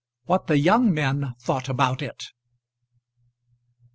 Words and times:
WHAT 0.25 0.47
THE 0.47 0.57
YOUNG 0.57 0.95
MEN 0.95 1.35
THOUGHT 1.41 1.69
ABOUT 1.69 2.01
IT. 2.01 2.23